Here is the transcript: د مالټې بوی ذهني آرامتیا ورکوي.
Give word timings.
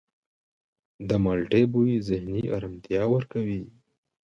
د 1.07 1.09
مالټې 1.23 1.63
بوی 1.71 1.91
ذهني 2.07 2.43
آرامتیا 2.57 3.03
ورکوي. 3.13 3.61